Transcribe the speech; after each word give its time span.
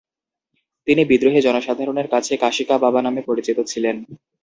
তিনি 0.87 1.01
বিদ্রোহী 1.05 1.39
জনসাধারণের 1.41 2.07
কাছে 2.13 2.33
কাশীকা 2.43 2.75
বাবা 2.77 2.99
নামে 3.01 3.21
পরিচিত 3.29 3.57
ছিলেন। 3.71 3.95